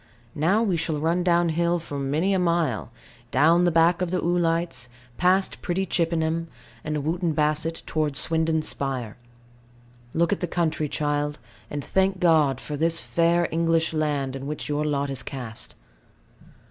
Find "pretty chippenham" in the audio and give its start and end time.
5.61-6.47